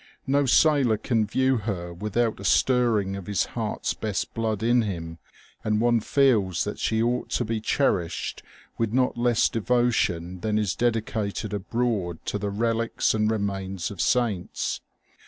No 0.25 0.47
sailor 0.47 0.97
can 0.97 1.27
view 1.27 1.57
her 1.57 1.93
without 1.93 2.39
a 2.39 2.43
stirring 2.43 3.15
of 3.15 3.27
his 3.27 3.45
heart's 3.53 3.93
best 3.93 4.33
blood 4.33 4.63
in 4.63 4.81
him, 4.81 5.19
and 5.63 5.79
one 5.79 5.99
feels 5.99 6.63
that 6.63 6.79
she 6.79 7.03
ought 7.03 7.29
to 7.29 7.45
be 7.45 7.61
cherished 7.61 8.41
with 8.79 8.91
not 8.93 9.15
less 9.15 9.47
devotion 9.47 10.39
than 10.39 10.57
is 10.57 10.73
dedicated 10.73 11.53
abroad 11.53 12.17
to 12.25 12.39
the 12.39 12.49
relics 12.49 13.13
and 13.13 13.29
remains 13.29 13.91
of 13.91 14.01
saints. 14.01 14.81